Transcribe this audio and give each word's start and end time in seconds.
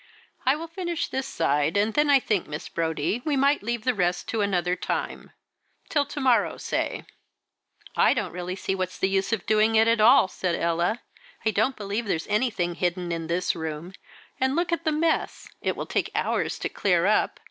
"I 0.47 0.55
will 0.55 0.67
finish 0.67 1.07
this 1.09 1.27
side, 1.27 1.77
and 1.77 1.93
then 1.93 2.09
I 2.09 2.19
think, 2.19 2.47
Miss 2.47 2.67
Brodie, 2.69 3.21
we 3.23 3.37
might 3.37 3.61
leave 3.61 3.83
the 3.83 3.93
rest 3.93 4.27
to 4.29 4.41
another 4.41 4.75
time 4.75 5.29
till 5.89 6.07
to 6.07 6.19
morrow, 6.19 6.57
say." 6.57 7.05
"I 7.95 8.11
really 8.13 8.55
don't 8.55 8.59
see 8.59 8.73
what's 8.73 8.97
the 8.97 9.09
use 9.09 9.31
of 9.31 9.45
doing 9.45 9.75
it 9.75 9.87
at 9.87 10.01
all," 10.01 10.27
said 10.27 10.55
Ella. 10.55 11.03
"I 11.45 11.51
don't 11.51 11.75
believe 11.75 12.07
there's 12.07 12.25
anything 12.29 12.73
hidden 12.73 13.11
in 13.11 13.27
this 13.27 13.55
room; 13.55 13.93
and 14.39 14.55
look 14.55 14.71
at 14.71 14.85
the 14.85 14.91
mess, 14.91 15.47
it 15.61 15.75
will 15.75 15.85
take 15.85 16.09
hours 16.15 16.57
to 16.57 16.67
clear 16.69 17.05
it 17.05 17.11
up. 17.11 17.39